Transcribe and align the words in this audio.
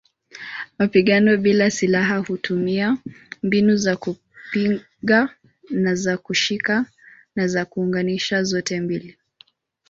Mapigano 0.79 1.37
bila 1.37 1.69
silaha 1.71 2.17
hutumia 2.17 2.97
mbinu 3.43 3.75
za 3.75 3.97
kupiga, 3.97 5.29
za 5.93 6.17
kushika 6.17 6.85
na 7.35 7.47
za 7.47 7.65
kuunganisha 7.65 8.43
zote 8.43 8.79
mbili. 8.81 9.17